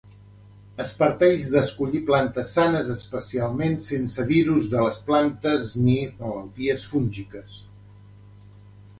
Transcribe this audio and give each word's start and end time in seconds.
Es 0.83 0.91
parteix 0.99 1.43
d’escollir 1.55 1.99
plantes 2.05 2.53
sanes 2.57 2.87
especialment 2.93 3.75
sense 3.87 4.25
virus 4.31 4.69
de 4.71 4.81
les 4.85 4.99
plantes 5.09 5.75
ni 5.89 5.99
malalties 6.23 6.87
fúngiques. 6.95 7.59